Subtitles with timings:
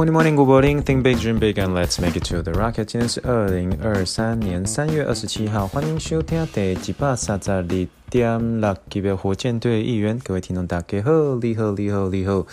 [0.00, 0.82] Morning, morning, good morning.
[0.82, 2.86] Think big, dream big, and let's make it to the rocket.
[2.86, 7.62] 今天是二零二三年三月二十七号，欢迎收听第一百三十二
[8.08, 10.18] 点六级别火箭队预言。
[10.24, 12.46] 各位听众大家好，你好，你好，你好。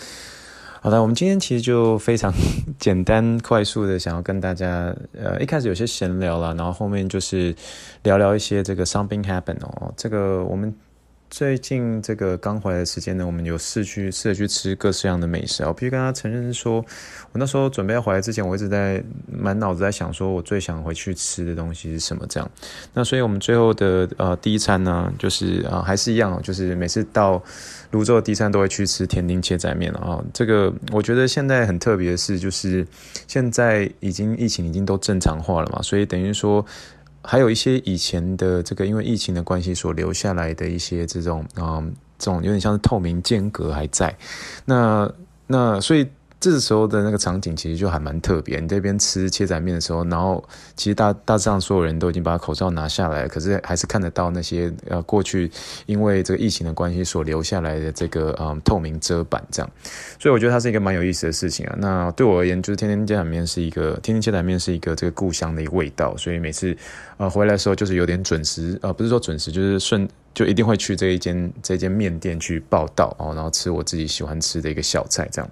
[0.82, 2.30] 好的，我们今天其实就非常
[2.78, 7.56] 简单快速的想要跟大家，呃，一开始有些闲聊了，然后后面就是
[8.02, 10.74] 聊聊一些这个 something happen 哦，这个我们。
[11.30, 15.68] 最近这个刚回来的时间呢，我们有试去试着去吃各式样的美食啊。
[15.68, 16.76] 我必须跟他承认说，
[17.32, 22.50] 我那时候准备要回来之前，我一直在满脑子在想，说我最想回去吃的东西是什么这样。
[22.94, 27.42] 那所以我们最后的呃第一餐呢，就是啊、还是一样，就是每次到
[27.90, 30.24] 泸州的第一餐都会去吃田町切仔面啊。
[30.32, 32.86] 这个我觉得现在很特别的是，就是
[33.26, 36.64] 现在已经疫情已经都正常化了嘛，所以等于说。
[37.28, 44.16] 还有一些以前的这个，因为疫情的关系所留下来的一些这种，嗯，这种有点像是透明间隔还在，
[44.64, 45.12] 那
[45.46, 46.08] 那所以。
[46.40, 48.60] 这时候的那个场景其实就还蛮特别。
[48.60, 50.42] 你这边吃切仔面的时候，然后
[50.76, 55.50] 其实大大致上所有人都已经把口罩拿下来，可是还是看得到那些呃过去
[55.86, 59.70] 因为这个疫情的关系所留下来的这个嗯透明遮板这样。
[60.18, 61.74] 所以我觉得它是一个蛮有意思的事情啊。
[61.78, 66.76] 那对我而言，就是天天切仔面是一个天天切仔面是一个这个故乡的一个味道，所以每次
[67.16, 75.50] 呃回来的时候就是有点准时呃不是说准时，就是顺就一定会去这一间这间面店去报到哦，然后吃我自己喜欢吃的一个小菜这样。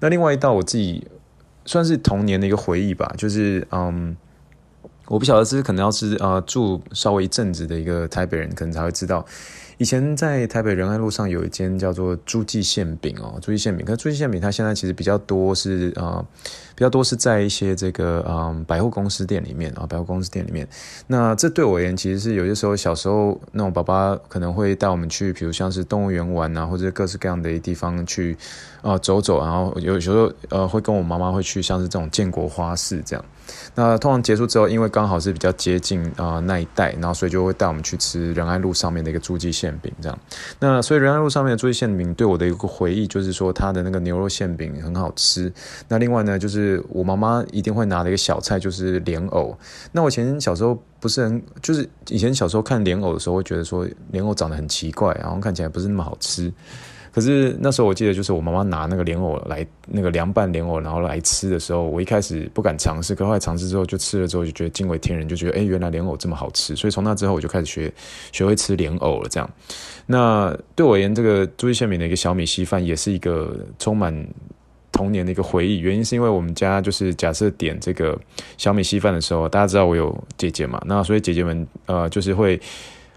[0.00, 1.06] 那另外一道我自己
[1.64, 4.16] 算是童年的一个回忆吧，就是嗯，
[5.06, 9.24] 我不晓得是可能要是呃住稍微一阵子的一个台北人，可能才会知道。
[9.78, 13.86] 以前在台北仁爱路上有一间叫做朱记馅饼哦，朱记馅饼。
[13.86, 16.26] 可朱记馅饼它现在其实比较多是呃，
[16.76, 20.68] 比较多是在一些这个嗯百货公司店里面啊，百货公司店里面。
[21.08, 28.36] 那这对我而言，其实是有些时候小时候那种爸爸可能会带我们去，比如像是动物园玩啊，或者各式各样的地方去
[28.82, 33.24] 啊、走走，然后有时候呃会跟我妈妈会去像是这种建国花市这样。
[33.76, 40.18] 那通常结束之后，因为刚好是比较接近啊、那一带，然后所以就会带我们去吃仁爱路上面的一个朱记馅饼这样。
[40.58, 45.52] 那所以仁爱路上面的朱记馅饼对我的一个回忆，就是说它的那个牛肉馅饼很好吃。
[45.86, 49.56] 那另外呢，就是我妈妈一定会拿的一个小菜就是莲藕。
[49.92, 56.52] 那我以前小时候不是很，就是以前小时候看莲藕的时候，会觉得说莲藕长得很奇怪，然后看起来不是那么好吃。
[57.12, 66.76] 可是那时候我记得，就是我妈妈拿那个莲藕来那个凉拌莲藕，然后来吃的时候，我一开始不敢尝试，可后来尝试之后就吃了之后就觉得惊为天人，就觉得哎，原来莲藕这么好吃。
[66.76, 67.90] 所以从那之后我就开始学
[68.32, 69.30] 学会吃莲藕了。
[69.30, 69.48] 这样，
[70.04, 74.14] 那对我而言，这个朱记馅饼的一个小米稀饭也是一个充满
[74.96, 75.78] 童年的一个回忆。
[75.78, 78.18] 原因是因为我们家就是假设点这个
[78.56, 82.60] 小米稀饭的时候，大家知道我有姐姐嘛，那所以姐姐们呃就是会。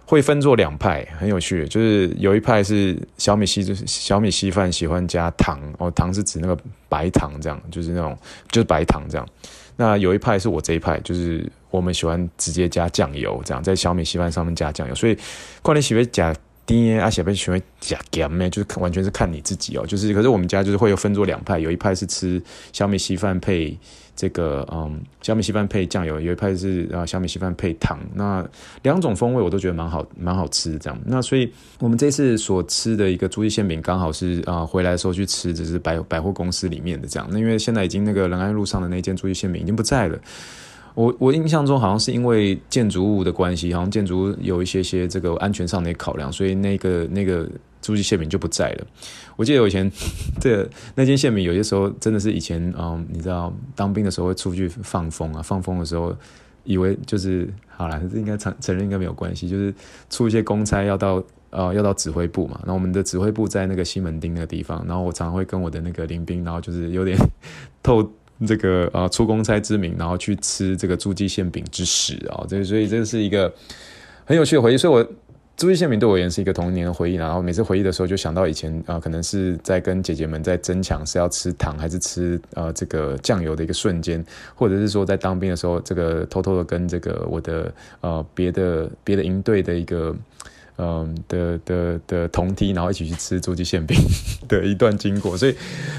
[0.10, 6.58] 会分作两派，很有趣，就是有一派是小米稀，就是小米稀饭喜欢加糖哦，糖是指那个
[6.88, 8.18] 白糖，这样就是那种
[8.50, 9.28] 就是白糖这样。
[9.76, 14.96] 那有一派是我这一派，就是我们喜欢直接加酱油，这样在小米稀饭上面加酱油。
[14.96, 15.16] 所以，
[15.62, 16.36] 关你喜欢加
[16.69, 19.85] 甜，啊喜欢喜欢加咸咩，就是完全是看你自己哦。
[19.88, 22.41] 就是可是我们家就是会有分作两派，有一派是吃
[22.72, 23.75] 小米稀饭配。
[24.16, 28.46] 这个嗯，小米稀饭配酱油，有一派是啊小米稀饭配糖，那
[28.84, 31.00] 两种风味我都觉得蛮好，蛮好吃的这样。
[31.06, 31.50] 那所以
[31.80, 37.30] 我们这次所吃的一个朱记馅饼，刚好是啊回来的时候去吃，只是百百货公司里面的这样。
[37.31, 40.19] 那因为现在已经那个仁爱路上的那间朱记馅饼已经不在了。
[40.96, 47.50] 我我印象中好像是因为建筑物的关系，好像建筑物有一些些这个安全上的考量，所以那个那个
[47.82, 48.88] 朱记馅饼就不在了。
[49.38, 49.90] 我记得我以前
[50.42, 56.14] 这那间馅饼，有些时候真的是以前嗯，你知道当兵的时候会出去放风啊，放风的时候
[56.66, 59.74] 以为就是好了，这应该承承认应该没有关系，就是
[60.10, 67.18] 出一些公差要到呃要到指挥部嘛，然后我们的指挥部在那个西门町那个地方，然后我常常会跟我的那个邻兵，然后就是有点
[67.81, 68.12] 透。
[68.45, 73.53] 这个啊出公差之名，然后去吃这个朱记馅饼之实啊，这、所以这是一个
[74.25, 74.77] 很有趣的回忆。
[74.77, 75.03] 所以我
[75.57, 77.15] 朱记馅饼对我而言是一个童年的回忆。
[77.15, 84.24] 然后每次回忆的时候，就想到以前啊、可能是在跟姐姐们在争抢是要吃糖还是吃呃这个酱油的一个瞬间，
[84.56, 90.15] 或者是说在当兵的时候，这个偷偷的跟这个我的呃别的别的营队的一个。
[90.81, 93.98] 嗯的的的同梯，然后一起去吃朱记馅饼
[94.48, 95.54] 的一段经过，所以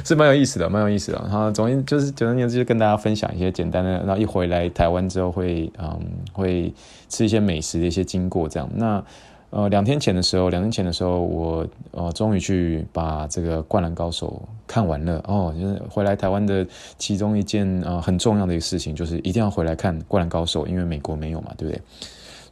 [0.05, 1.19] 是蛮有意思的，蛮有意思的。
[1.19, 3.91] 然后总之就是简单点，就跟大家分享一些简单的。
[3.99, 6.01] 然后一回来台湾之后会，嗯
[6.33, 6.73] 会
[7.11, 8.69] 吃一些美食的一些经过这样。
[8.75, 9.05] 那
[9.51, 15.53] 呃，两天前的时候，两天前的时候，我呃终于去把这个《灌篮高手》看完了哦。
[15.61, 16.65] 就是回来台湾的
[16.99, 21.83] 其中一件呃很重要的一个事情，就是一定要回来看《灌篮高手》，因为美国没有嘛，对不对？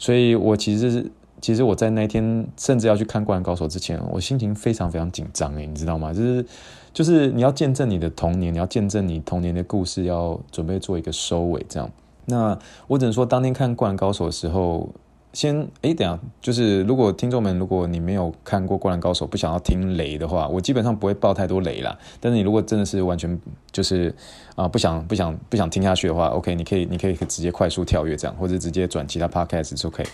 [0.00, 6.12] 所以我其实是其实我在那一天甚至要去看《灌篮高手》之前，我心情非常非常紧张诶，你知道吗？
[6.12, 6.46] 就是
[6.92, 11.90] 就是你要见证你的童年，你要见证你童年的故事，要准备做一个收尾，这样。
[12.26, 14.88] 那我只能说，当天看《灌篮高手》的时候。
[15.34, 21.96] 先诶，等下，就是如果听众们，如果你没有看过《灌篮高手》，不想要听雷的话，我基本上不会爆太多雷啦。
[22.18, 23.38] 但是你如果真的是完全
[23.70, 24.12] 就是
[24.56, 30.06] 啊、不想不想不想听下去的话，OK，你可以你可以直接快速跳跃这样，或者直接转其他 Podcast 就可以。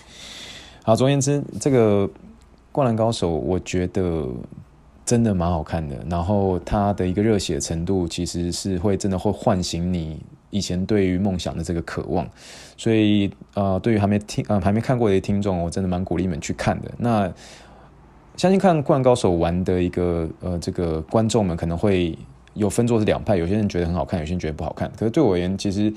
[0.87, 2.07] 好，总而言之，这个
[2.71, 4.27] 《灌篮高手》我觉得
[5.03, 10.21] 真的蛮好看的，然后它的一个热血程度，其实是会真的会唤醒你。
[10.51, 12.29] 以前对于梦想的这个渴望，
[12.77, 16.91] 所以呃，对于还没听呃还没看过的听众，我真的蛮鼓励你们去看的。
[16.99, 17.33] 那
[18.37, 22.15] 相信看《灌篮高手》玩的一个呃这个观众们可能会
[22.55, 24.91] 有分作是两派，有些人觉得很好看，有些人觉得不好看。
[24.97, 25.93] 可是对我而言，其实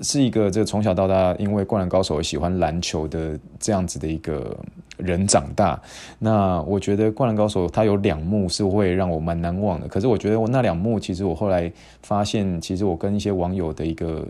[0.00, 4.56] 是一个这个从小到大因为《灌篮高手》喜欢篮球的这样子的一个。
[4.96, 5.82] 人长大，
[6.20, 9.88] 那我觉得《灌篮高手》它有两幕是会让我蛮难忘的。
[9.88, 11.70] 可是我觉得我那两幕，其实我后来
[12.04, 14.24] 发现，其实我跟一些网友的一个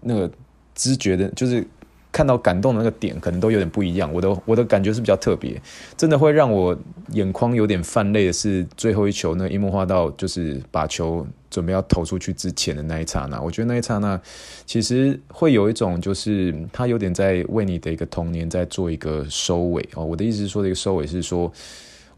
[0.00, 0.30] 那个
[0.74, 1.66] 知觉的，就是。
[2.18, 4.12] 看到感动的那个点，可能都有点不一样。
[4.12, 5.62] 我的我的感觉是比较特别，
[5.96, 6.76] 真的会让我
[7.12, 13.40] 眼眶有点泛泪的是最后一球，那樱木花道就是把球准备要投出去之前的那一刹那。
[13.40, 14.20] 我觉得那一刹那
[14.66, 20.04] 其实会有一种，就是他有点在为你的一个童年在做一个收尾哦。
[20.04, 21.52] 我的意思是说，这个收尾是说。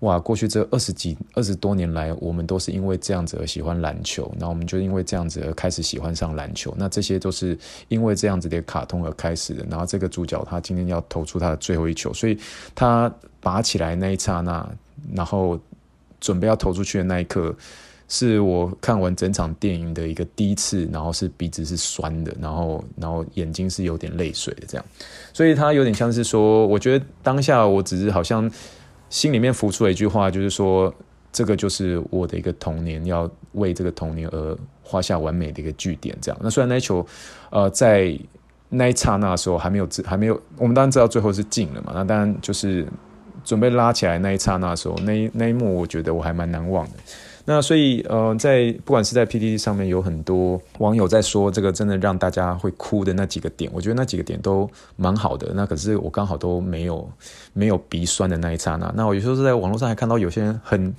[0.00, 6.74] 哇，过去这二十几、二十多年来，我们都是因为这样子而喜欢篮球，那我们就因为这样子而开始喜欢上篮球。
[6.78, 7.58] 那这些都是
[7.88, 9.62] 因为这样子的卡通而开始的。
[9.68, 12.38] 然后这个主角他今天要投出他的最后一球，所以
[12.74, 14.66] 他拔起来那一刹那，
[15.12, 15.60] 然后
[16.18, 17.54] 准备要投出去的那一刻，
[18.08, 24.86] 是我看完整场电影的一个第一次，然后是鼻子是酸的，然后然后眼睛是有点泪水的这样。
[25.34, 28.50] 所以他有点像是说，我觉得当下我只是好像。
[29.10, 30.92] 心里面浮出了一句话，就是说，
[31.30, 36.16] 这个就是我的一个童年，要为这个童年而画下完美的一个句点。
[36.22, 37.06] 这样，那虽然那球，
[37.50, 38.18] 呃，在
[38.68, 41.92] 那一刹那的时候还没有，还没有，我们当然知道最后是进了嘛。
[41.94, 42.86] 那当然就是
[43.44, 46.92] 准备拉起来那一刹那的时候，那一那一幕，我觉得我还蛮难忘的。
[47.52, 55.50] 那所以，呃，在不管是在 PTT 上面有很多网友在说这个真的让大家会哭的那几个点，我觉得那几个点都蛮好的。
[55.52, 57.10] 那可是我刚好都没有
[57.52, 58.92] 没有鼻酸的那一刹那。
[58.94, 60.94] 那我有时候是在网络上还看到有些人很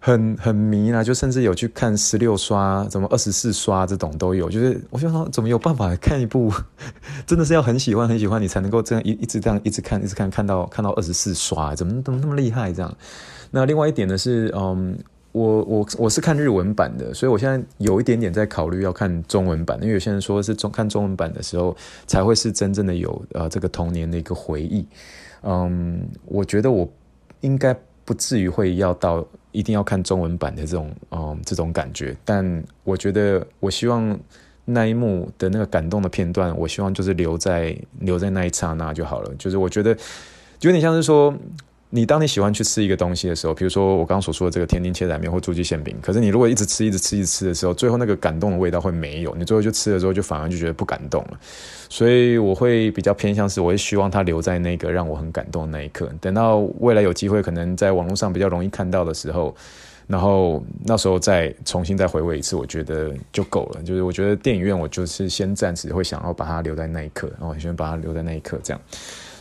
[0.00, 4.50] 很很迷啊，就甚至有去看十六刷、怎么二十四刷这种都有。
[4.50, 6.52] 就是我就说，怎么有办法看一部
[7.24, 12.92] 真的是要很喜欢很喜欢你才能够这样一一直这样一直看一直看看到看到二十四刷，怎么怎么那么厉害这样？
[13.52, 14.98] 那另外一点呢是，嗯。
[15.38, 21.76] 我我我是看日文版的，所以我现在有一点点在考虑要看中文版，因为有些人说是中看中文版的时候
[22.06, 24.84] 才会是真正的有呃这个童年的一个回忆。
[25.42, 26.88] 嗯，我觉得我
[27.42, 27.72] 应该
[28.04, 34.18] 不至于会要到一定要看中文版的这种嗯这种感觉，但我觉得我希望
[34.64, 39.32] 那一幕的那个感动的片段，我希望就是留在留在那一刹那就好了。
[39.38, 39.94] 就是我觉得
[40.58, 41.32] 就有点像是说。
[41.90, 51.40] 你当你喜欢去吃一个东西的时候，比如说我刚刚所说的这个天津切仔面或朱记馅饼，可是你如果一直吃、一直吃、一直吃的时候，最后那个感动的味道会没有，你最后就吃了之后就反而就觉得不感动了。
[51.88, 59.56] 所以我会比较偏向是，我会希望它留在那个让我很感动的那一刻，等到未来有机会可能在网络上比较容易看到的时候，
[60.06, 63.82] 然后那时候再重新再回味一次，我觉得就够了。
[63.82, 68.80] 就是我觉得电影院我就是先暂时会想要把它留在那一刻，然后我先把它留在那一刻这样。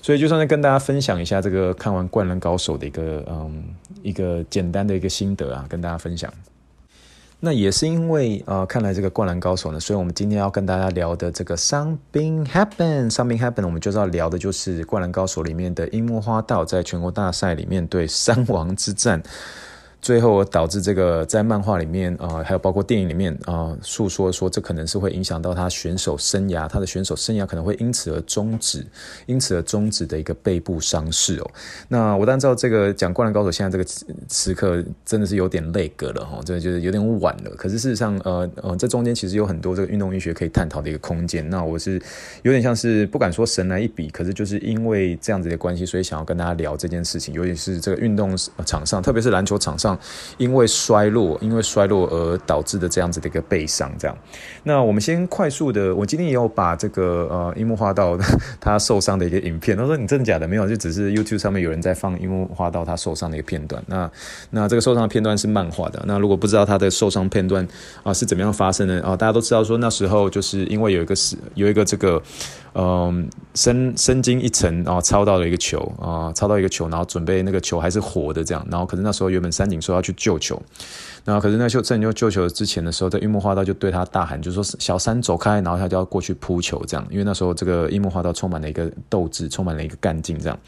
[0.07, 3.61] 所以就算是跟大家分享一下这个看完《灌篮高手》的一个嗯
[4.01, 6.33] 一个简单的一个心得啊，跟大家分享。
[7.41, 19.21] 那也是因为呃看来这个《灌篮高手》呢，所以我们今天要跟大家聊的这个 Something Happened Something Happened，我们就是要聊的就是《灌篮高手》里面的樱木花道在全国大赛里面对三王之战。
[19.99, 28.85] 最后导致这个在漫画里面啊、还有包括电影里面啊，诉、说说这可能是会影响到他选手生涯，他的选手生涯可能会因此而终止，
[29.25, 31.51] 因此而终止的一个背部伤势哦。
[31.89, 33.89] 那我当然知道这个讲《灌篮高手》现在这个
[34.29, 37.49] 时刻真的是有点累格了哈，真的就是有点晚了。
[37.57, 41.49] 可是事实上，呃呃，这中间其实有很多这个运动医学可以探讨的一个空间。
[41.49, 42.01] 那我是
[42.43, 49.86] 有点像是不敢说神来一笔，可是就是因为这样子的关系，所以想要跟大家聊这件事情，尤其是这个运动场上，特别是篮球场上。
[49.87, 49.97] 上
[50.37, 53.89] 因为衰落，因为衰落而导致的这样子的一个背伤。
[53.97, 54.17] 这样，
[54.63, 58.17] 那我们先快速的，我今天也有把这个呃樱木花道
[58.59, 60.47] 他受伤的一个影片，他说你真的假的？
[60.47, 63.81] 没有，就只是 YouTube 上面有人在放樱木花道他受伤的一个片段。
[63.87, 64.11] 那
[64.49, 66.03] 那这个受伤的片段是漫画的。
[66.05, 67.65] 那如果不知道他的受伤片段
[68.03, 72.21] 啊、是怎么样发生的啊、大家都知道说那时候就是因为有一个是有一个这个。
[72.79, 80.61] 嗯，深深经一层，然后抄到了一个球啊，抄到一个球，然后准备那个球还是活的这样，然后可是那时候原本三井说要去救球，
[81.23, 90.59] 然后可是那就在你救球之前的时候，在樱木花道就对他大喊，就说小三走开，然后他就要过去扑球这样，因为那时候这个樱木花道充满了一个斗志，充满了一个干劲这样，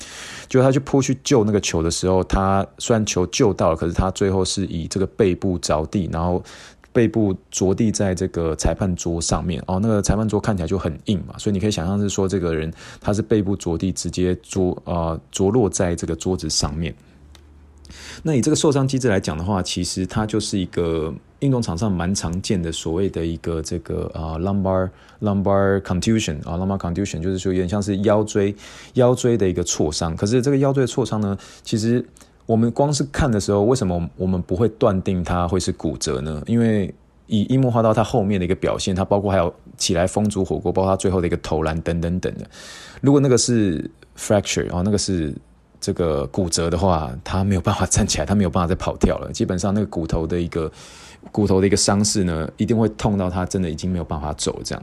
[0.48, 6.44] 就他去扑去救那个球的时候，他虽然球救到了，可是他最后是以这个背部着地，然后。
[6.92, 16.94] 背部着地在这个裁判桌上面哦，那个裁判桌看起来就很硬嘛，所以你可以想象是说，这个人他是背部着地，直接着呃着落在这个桌子上面。
[18.24, 24.90] 那以这个受伤机制来讲的话，其实它就是一个运动场上蛮常见的所谓的一个这个啊、呃、lumbar
[25.22, 28.56] lumbar contusion 啊、lumbar contusion 就是说有点像是腰椎
[28.94, 30.16] 腰椎的一个挫伤。
[30.16, 32.06] 可是这个腰椎的挫伤呢，其实。
[32.46, 36.42] 我们光是看的时候，为什么我们不会断定它会是骨折呢？
[36.48, 36.92] 因为
[37.28, 42.50] 以樱木花道他后面的一个表现，他包括还有起来风煮火锅，包括他最后的一个投篮等等等的。
[43.02, 43.88] 如果那个是
[44.18, 45.32] fracture 哦，那个是
[45.82, 49.32] 这个骨折的话，他没有办法站起来，他没有办法再跑跳了。
[49.32, 50.72] 基本上那个骨头的一个。
[51.34, 54.82] 骨头的一个伤势呢，一定会痛到他真的已经没有办法走这样，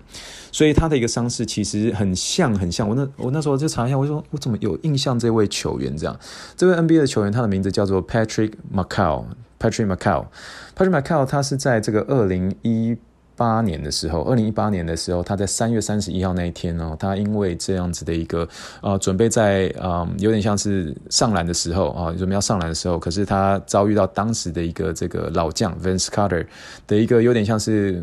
[0.52, 2.86] 所以他的一个伤势其实很像很像。
[2.86, 6.14] 我那我那时候就查一下，我说我怎么有印象这位球员这样？
[6.54, 12.98] 这位 NBA 的球员，他的名字叫做 Patrick McCaw，Patrick McCaw，Patrick McCaw，他是在这个二零一。
[13.36, 18.48] 八年的时候，二零一八年的时候，他在三月三十一号那一天哦，他因为这样子的一个
[18.80, 26.46] 呃，准备在嗯，有点像是上篮的时候啊，准备要上篮的时候，可是他遭遇到当时的一个这个老将 Vince Carter
[26.86, 28.02] 的一个有点像是，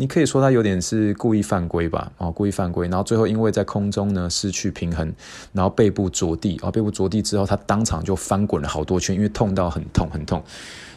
[0.00, 5.12] 你可以说他有点是故意犯规吧，哦，故意犯规，然后最后因为在空中呢失去平衡，
[5.52, 10.42] 然后背部着地啊，背部着地之后，他当场就翻滚了好多圈，因为痛到很痛很痛。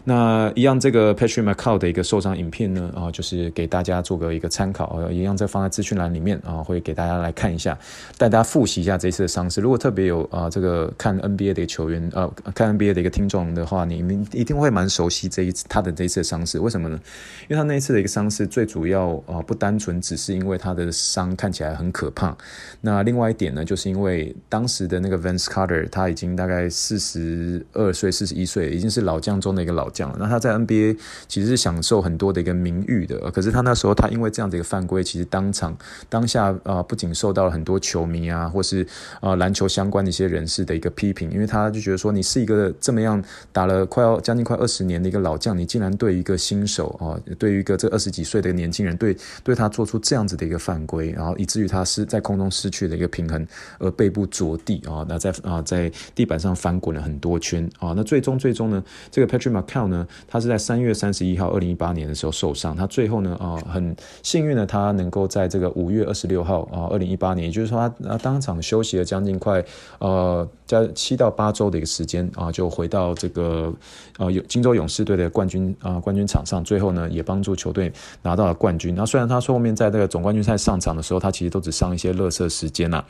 [0.06, 7.78] 那一样，这个 Patrick McCaw 的一个受伤影片呢，啊，就是给大家做个一个参考啊，一样再放在资讯栏里面啊，会给大家来看一下，
[8.18, 9.62] 带大家复习一下这一次的伤势。
[9.62, 16.60] 如果特别有啊，这个看 NBA 的一个球员，呃，看 NBA 的一个听众的话，你们一定会蛮熟悉这一次他的这一次的伤势。
[16.60, 17.00] 为什么呢？
[17.48, 22.36] 因为他那一次的一个伤势，最主要要啊，不单纯只是因为他的伤看起来很可怕。
[22.82, 29.94] 那另外一点呢，就是因为当时的那个 Vince Carter 他已经大概四十二岁、四十一岁，已经是老将中的一个老。
[29.94, 30.98] 将了，那他在 NBA
[31.28, 35.78] 其实是享受很多的一个名誉的，可是他那时候他因为这样的一个犯规，其实当场
[36.10, 38.84] 当下啊、呃，不仅受到了很多球迷啊，或是
[39.22, 53.48] 啊篮球相关的一些人士的一个批评，因为他就觉得说，你是一个这么样打了快要将近快二十年的一个老将，你竟然对一个新手啊，对于一个这二十几岁的年轻人，对对他做出这样子的一个犯规，然后以至于他是在空中失去了一个平衡，
[53.80, 62.76] 而背部着地啊，那在啊在地板上翻滚了很多圈啊，那最终最终呢，这个 Patrick McCaw 呢，他是在三月三十一号，二零一八年的时候受伤。
[62.76, 69.64] 他最后呢，啊、很幸运的，他能够在这个五月二十六号，啊，二零一八年，也就是说他，他当场休息了将近快，
[70.00, 73.74] 呃，在七到八周的一个时间，啊，就回到这个，
[74.18, 78.96] 呃，有金州勇士队的冠军，啊，冠军场上，最后呢，也帮助球队拿到了冠军。
[78.96, 83.04] 那虽然他后面在这个总冠军赛上场的时候，他其实都只上一些热射时间呐。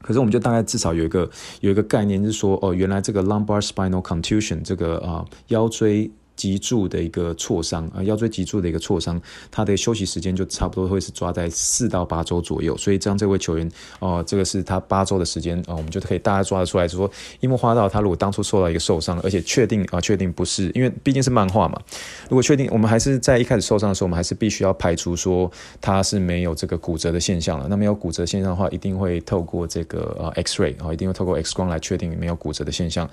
[0.00, 1.28] 可是我们就大概至少有一个
[1.60, 6.10] 有一个概念，就是说，哦，原来这个 lumbar spinal contusion 这个啊腰椎。
[6.36, 12.76] 脊柱的一个挫伤啊，腰椎脊柱的一个挫伤，他的休息时间就差不多会是抓在四到八周左右。
[12.76, 17.10] 所以这样这位球员哦、这个是他八周的时间啊、我们就可以大概抓得出来，说
[17.40, 21.80] 樱木花道他如果当初受到一个受伤，而且确定啊，确、定不是，因为毕竟是漫画嘛。
[22.28, 25.50] 如果确定，我们还是在一开始受伤的时候，我们还是必须要排除说
[25.80, 27.66] 他是没有这个骨折的现象了。
[27.68, 33.08] 那没有骨折现象的话，一定会透过这个呃 X ray 啊，一定会透过 X 光来确定没有骨折的现象。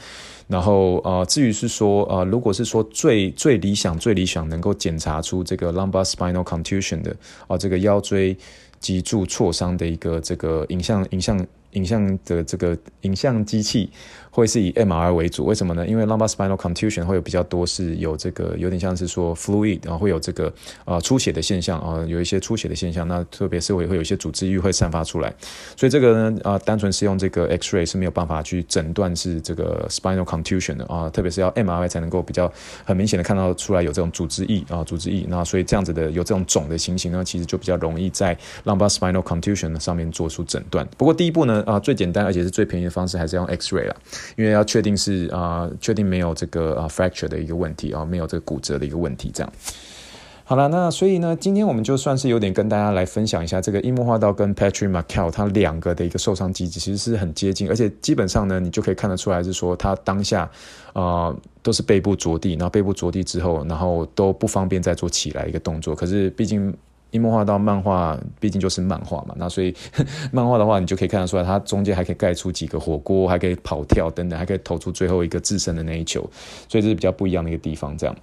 [0.51, 7.15] 然后呃，至于是说呃，如果是说最最理想最理想能够检查出这个 lumbar spinal contusion 的
[7.47, 8.35] 啊，这个腰椎
[8.81, 11.39] 脊柱挫伤的一个这个影像影像
[11.71, 13.89] 影像的这个影像机器。
[14.33, 15.85] 会是以 MRI 为主，为什么呢？
[15.85, 20.51] 因为 lumbar spinal contusion 会有比较多是有这个有点像是说 fluid，然后会有这个
[20.85, 25.33] 呃出血的现象啊，有一些出血的现象，那特别是会会有一些组织液会散发出来，
[25.75, 32.49] 所以这个呢啊，单纯是用这个 X-ray 是没有办法去诊断是这个 spinal contusion 的啊，特别是要 MRI 才能够比较
[32.85, 40.87] 很明显的看到出来有这种组织液啊，组织液，那所以这样子的有这种肿的情形呢，其实就比较容易在 lumbar spinal contusion 上面做出诊断。
[40.97, 43.95] 不过第一步呢啊，最简单而且是最便宜的方式还是用 X-ray 啦，
[44.35, 49.53] 因为要确定是啊，确定没有这个啊 fracture 的一个问题啊，没有这个骨折的一个问题，这样。
[50.43, 60.49] 好了，那所以呢，今天我们就算是有点跟大家来分享一下这个樱木花道跟 Patrick Macale 他两个的一个受伤机制，其实是很接近，而且基本上呢，你就可以看得出来是说他当下
[60.91, 65.95] 啊、都是背部着地，然后背部着地之后，然后都不方便再做起来一个动作。
[65.95, 66.75] 可是毕竟
[67.11, 69.73] 樱木花道漫画毕竟就是漫画嘛，那所以
[70.31, 76.21] 漫画的话，你就可以看得出来，它中间还可以盖出几个火锅，还可以跑跳等等，还可以投出最后一个自身的那一球，
[76.67, 78.15] 所以这是比较不一样的一个地方，这样。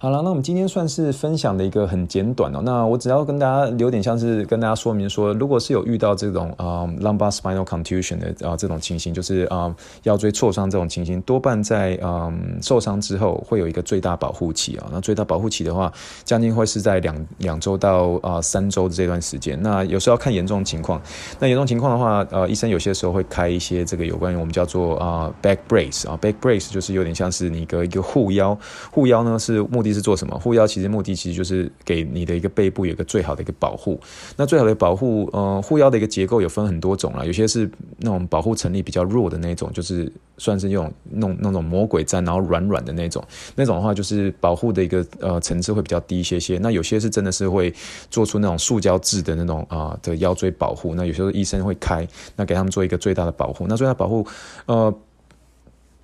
[0.00, 2.60] 好了，那我们今天算是分享的一个很简短哦。
[2.62, 9.74] 那我只要跟大家留点像是跟大家说明说，如果是有遇到这种啊、lumbar spinal contusion 的啊、这种情形，就是啊、
[10.04, 14.86] 腰椎挫伤这种情形，多半在嗯、受伤之后会有一个最大保护期啊。
[14.92, 19.60] 那最大保护期的话，将近会是在两两周到啊三周的这段时间。
[19.60, 21.02] 那有时候要看严重情况。
[21.40, 28.56] 那严重情况的话，呃，医生有些时候会开一些这个有关于我们叫做啊、back brace 啊，back brace 就是有点像是你一个一个护腰，
[28.92, 29.87] 护腰呢是目的。
[29.92, 30.38] 是做什么？
[30.38, 34.00] 护腰其实目的其实就是给你的一个背部有一个最好的一个保护。
[34.36, 43.24] 那最好的保护，呃，护腰的一个结构有分很多种啦，有些是那种保护成力比较弱的那种，就是算是用那那种魔鬼毡，然后软软的那种。
[43.54, 46.58] 那种的话就是保护的一个呃层次会比较低一些些。
[46.58, 47.72] 那有些是真的是会
[48.10, 50.94] 做出那种塑胶质的那种啊、的腰椎保护。
[50.94, 53.66] 那有时候医生会开，那给他们做一个最大的保护。
[53.68, 54.26] 那最大的保护，
[54.66, 54.94] 呃。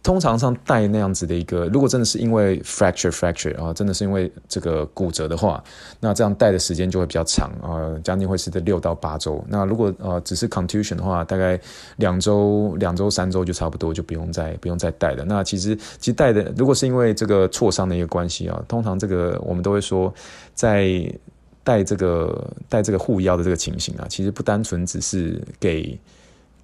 [0.04, 5.64] 通常上带那样子的一个，如果真的是因为 fracture fracture 啊，真的是因为这个骨折的话，
[5.98, 9.42] 那这样带的时间就会比较长啊，将近会是在六到八周。
[9.48, 11.58] 那如果呃只是 contusion 的话，大概
[11.96, 15.24] 两周、两周、三周就差不多，就不用再不用再带了。
[15.24, 20.12] 那其实其实带的，如果是因为这个挫伤的一个关系啊，通常这个我们都会说，
[20.54, 21.10] 在
[21.62, 25.98] 带这个带这个护腰的这个情形啊，其实不单纯只是给。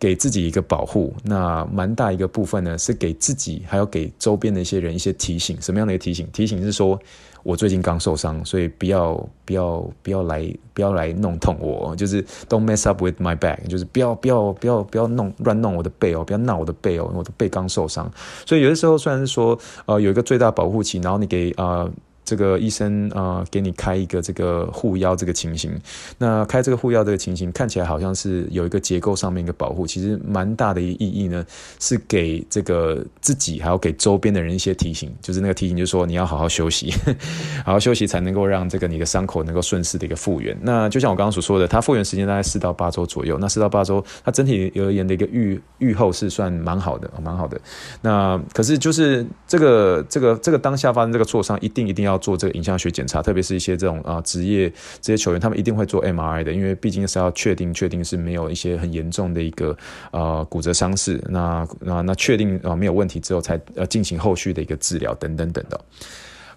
[0.01, 5.61] 给自己一个保护，那蛮大一个部分呢，是给自己，还有给周边的一些人一些提醒。
[5.61, 6.27] 什么样的一个提醒？
[6.33, 6.99] 提醒是说，
[7.43, 9.15] 我最近刚受伤，所以不要
[9.45, 18.11] 不要不要来不要来弄痛我，就是 don't mess up with my back，就是不要不要不要不要弄乱弄我的背哦，不要闹我的背哦，我的背刚受伤。
[18.47, 21.91] 所以有的时候虽然是说，呃，有一个最大保护期，然后你给呃。
[22.25, 25.77] 这个医生啊、呃，给你开一个这个护腰这个情形，
[26.19, 31.45] 那开这个护腰这个情形看起来好像是有一个结构上面一个保护，其实蛮大的一个意义呢，
[31.81, 36.93] 是给这个自己还有给周边的人一些提醒， 就是那个提醒就是说你要好好休息，
[37.67, 40.57] 好好休息才能够让这个你的伤口能够顺势的一个复原。
[40.63, 47.61] 那就像我刚刚所说的，它复原时间大概四到八周左右，那四到八周它整体而言的一个预预后是算蛮好的，蛮好的。
[48.03, 52.10] 那可是就是这个这个这个当下发生这个挫伤，一定一定要。
[52.11, 54.69] 要做这个影像学检查，特别是一些这种啊职业
[55.01, 59.77] 这些球员，他们一定会做 MRI 的，因为毕竟是要确定确定是没有一些很严重的一个
[60.11, 65.81] 呃骨折伤势，那那那确定啊没有问题之后，才呃进行后续的一个治疗等等等的。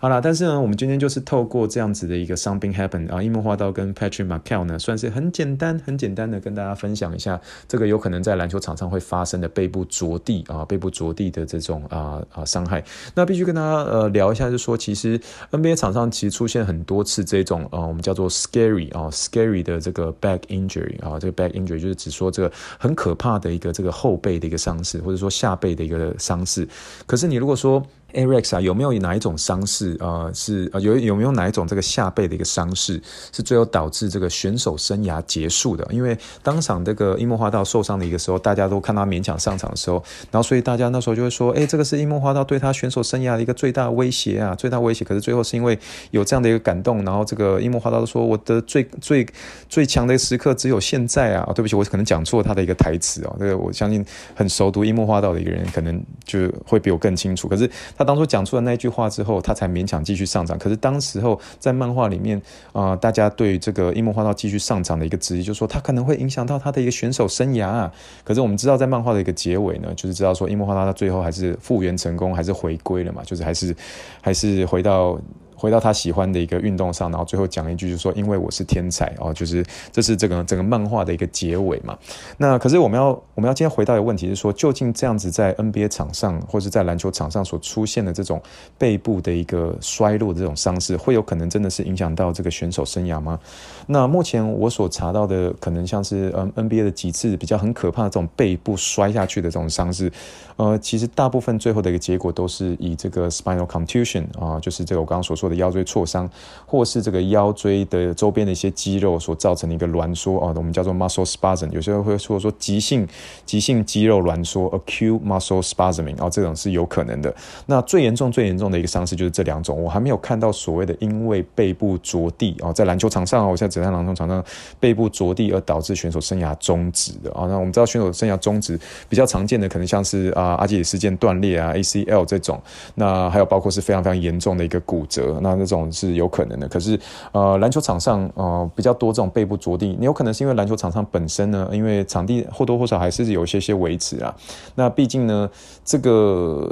[0.04, 7.40] 好了，但是呢，我们今天就是透过这样子的一个 something happen 啊，樱木花道跟 Patrick McCall 呢，算是很简单、很简单的跟大家分享一下，
[7.70, 12.84] 这个有可能在篮球场上会发生的背部着地啊，背部着地的这种啊啊伤害。
[13.16, 15.18] 那必须跟大家呃聊一下，就是说，其实
[15.52, 26.68] NBA 场上其实出现很多次这种啊，我们叫做 scary 啊 scary 的这个 back injury 啊，这个 back injury 就是指说这个很可怕的一个这个后背的一个伤势，或者说下背的一个伤势。
[27.06, 27.82] 可是你如果说
[28.14, 30.32] a r e x 啊，有没有哪一种伤势啊、呃？
[30.34, 35.88] 是啊，有有没有哪一种这个下背的一个伤势是最后导致这个选手生涯结束的？
[35.92, 45.04] 因为当场这个樱木花道受伤的一个时候，大家都看他勉强上场的时候，然后所以大家那时候就会说，哎，这个是樱木花道对他选手生涯的一个最大威胁啊，最大威胁。
[45.04, 45.78] 可是最后是因为
[46.12, 49.26] 有这样的一个感动，然后这个樱木花道说，我的最最
[49.68, 51.52] 最强的时刻只有现在啊！
[51.56, 53.36] 对不起，我可能讲错他的一个台词哦。
[53.40, 57.48] 这个我相信很熟读樱木花道的一个人，可能就会比我更清楚。
[57.48, 58.03] 可是他。
[58.04, 60.58] 当初讲出了那句话之后，他才勉强继续上涨。
[60.58, 67.92] 可是当时候在漫画里面啊、大家对这个樱木花道继续上涨的一个质疑，就是说他可能会影响到他的一个选手生涯啊。
[68.24, 73.76] 可是我们知道，在漫画的一个结尾呢，就是知道说樱木花道他最后还是复原成功，还是回归了嘛，就是还是
[74.22, 75.20] 还是回到。
[75.56, 81.98] 回到他喜欢的一个运动上，然后最后讲一句，就是说，因为我是天才哦，就是这是这个整个漫画的一个结尾嘛。
[82.38, 88.42] 那可是我们要我们要今天回到一个问题，是说，究竟这样子在 NBA 场上或是在篮球场上所出现的这种
[88.78, 93.40] 背部的一个衰落的这种伤势，会有可能真的是影响到这个选手生涯吗？
[93.86, 100.12] 那目前我所查到的，可能像是嗯 NBA 的几次比较很可怕的这种背部摔下去的这种伤势，
[100.56, 105.43] 呃，其实大部分最后的一个结果都是以这个 spinal contusion 啊，就是这个我刚刚所说。
[105.44, 106.30] 说的腰椎挫伤，
[106.66, 113.06] 或是这个腰椎的周边的一些肌肉所造成的一个挛缩哦，我们叫做 muscle spasm，有些人会说说急性
[113.46, 117.34] 急性肌肉挛缩 acute muscle spasming，哦，这种是有可能的。
[117.66, 124.42] 那最严重最严重的一个伤势就是这两种，我还没有看到所谓的因为背部着地哦，在篮球场上哦，我现在只在篮球场上
[124.80, 127.46] 背部着地而导致选手生涯终止的啊。
[127.48, 128.80] 那我们知道选手生涯终止
[129.10, 132.62] 比较常见的可能像是啊阿基里斯腱断裂啊 ACL 这种，
[132.96, 136.68] 那还有包括是非常非常严重的一个骨折，那这种是有可能的。
[136.68, 137.00] 可是
[137.32, 144.36] 呃篮球场上呃比较多这种背部着地，你有可能是因为篮球场上本身呢，因为场地或多或少还是有一些些维持啊。
[144.76, 145.50] 那毕竟呢
[145.84, 146.70] 这个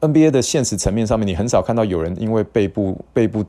[0.00, 3.44] NBA 的现实层面上面，你很少看到有人因为背部背部。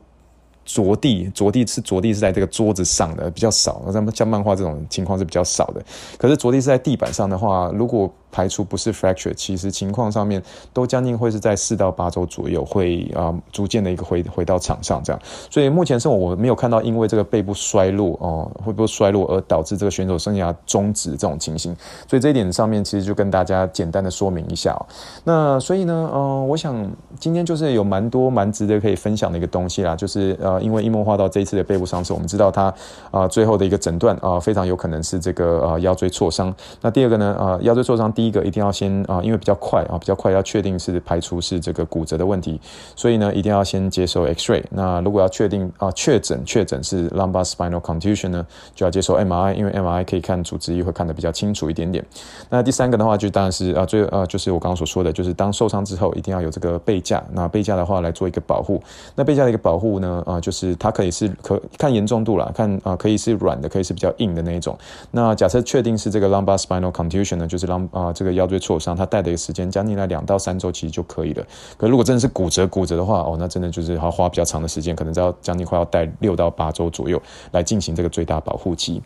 [0.68, 5.80] 着地，着地是着地是在这个桌子上的比较少，像像漫画这种情况是比较少的。
[6.18, 10.42] 可是着地是在地板上的话，如果排除不是 fracture，其实情况上面
[10.74, 15.18] 都将近会是在四到八周左右会啊、逐渐的一个回回到场上这样。
[15.50, 21.74] 所以目前是我没有看到因为这个背部衰弱哦、会不会衰弱而导致这个选手生涯终止这种情形。
[22.06, 24.86] 所以这一点上面其实就跟大家简单的说明一下、喔。
[25.24, 26.74] 那所以呢，呃，我想
[27.18, 32.72] 今天就是有蛮多蛮值得可以分享的一个东西啦，就是呃，因为樱木花道这一次的背部伤势，我们知道他
[33.10, 36.54] 啊、最后的一个诊断啊非常有可能是这个呃腰椎挫伤。
[36.82, 42.60] 那第二个呢，呃腰椎挫伤第一一个一定要先啊，因为比较快啊，比较快要确定是排除是这个骨折的问题，
[42.94, 44.62] 所以呢，一定要先接受 X-ray。
[44.70, 52.04] 那如果要确定啊，确诊确诊是 lumbar spinal contusion 呢，就要接受 MRI，因为 MRI 可以看组织会看得比较清楚一点点。
[52.50, 57.22] 那第三个的话，就当然是啊，最啊就是我刚刚所说的，就是当受伤之后，一定要有这个背架。
[57.32, 58.82] 那背架的话来做一个保护。
[59.14, 64.76] 那背架的一个保护呢，啊，就是它可以是可看严重度啦，看啊可以是软的，可以是比较硬的那一种。
[65.10, 68.96] 那假设确定是这个 lumbar spinal contusion 呢，就是 lum 啊这个腰椎挫伤。
[68.96, 71.46] 他带的一个时间将近来两到三周，其实就可以了。
[71.76, 77.20] 可如果真的是骨折骨折的话，哦，那真的就是要花比较长的时间，可能要将近快要带六到八周左右
[77.52, 79.02] 来进行这个最大保护期。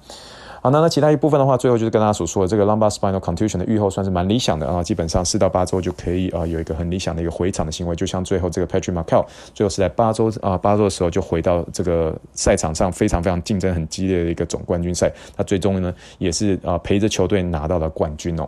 [0.62, 18.46] 好，那那其他一部分的话，最后就是跟大家所说的这个 lumbar spinal contusion 的预后算是蛮理想的啊，基本上四到八周就可以啊有一个很理想的一个回场的行为，就像最后这个 Patrick McCall 最后是在八周啊八周的时候就回到这个赛场上，非常非常竞争很激烈的一个总冠军赛，他最终呢也是啊陪着球队拿到了冠军哦。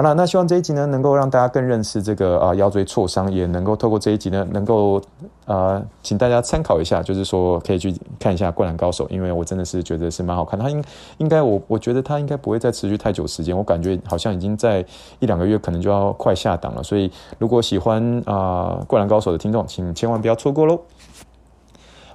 [0.00, 4.98] 好了，那希望这一集呢，能够让大家更认识这个啊、腰椎挫伤，也能够透过这一集呢，能够
[5.44, 10.58] 啊、请大家参考一下，就是说可以去看一下《灌篮高手》，因为我真的是觉得是蛮好看。
[10.58, 10.82] 他应
[11.18, 14.82] 应该我我觉得他应该不会再持续太久时间，我感觉好像已经在
[15.18, 16.82] 一两个月，可能就要快下档了。
[16.82, 20.80] 所以如果喜欢啊《灌篮高手》的听众，请千万不要错过喽。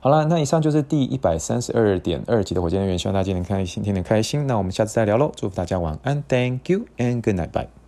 [0.06, 4.46] 好了，那以上就是第一百三十二点二集的火箭人员，希望大家今天开心，天天开心。
[4.46, 7.85] 那我们下次再聊喽，祝福大家晚安，Thank you and good night，bye。